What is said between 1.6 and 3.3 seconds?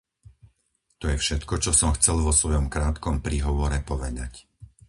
čo som chcel vo svojom krátkom